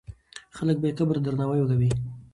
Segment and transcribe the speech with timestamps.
[0.57, 1.89] خلک به یې قبر ته درناوی کوي.